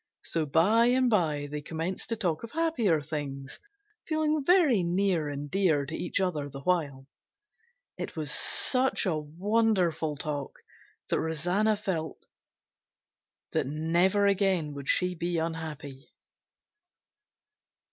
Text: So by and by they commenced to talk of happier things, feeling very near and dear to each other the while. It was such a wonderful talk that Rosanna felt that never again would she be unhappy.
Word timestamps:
So 0.23 0.47
by 0.47 0.87
and 0.87 1.11
by 1.11 1.45
they 1.45 1.61
commenced 1.61 2.09
to 2.09 2.15
talk 2.15 2.41
of 2.41 2.53
happier 2.53 3.01
things, 3.03 3.59
feeling 4.07 4.43
very 4.43 4.81
near 4.81 5.29
and 5.29 5.47
dear 5.51 5.85
to 5.85 5.95
each 5.95 6.19
other 6.19 6.49
the 6.49 6.61
while. 6.61 7.05
It 7.99 8.15
was 8.17 8.31
such 8.31 9.05
a 9.05 9.15
wonderful 9.15 10.17
talk 10.17 10.53
that 11.09 11.19
Rosanna 11.21 11.75
felt 11.75 12.17
that 13.51 13.67
never 13.67 14.25
again 14.25 14.73
would 14.73 14.89
she 14.89 15.13
be 15.13 15.37
unhappy. 15.37 16.09